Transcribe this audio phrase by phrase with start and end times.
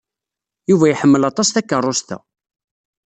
[0.69, 2.17] Yuba iḥemmel aṭas takeṛṛust-a.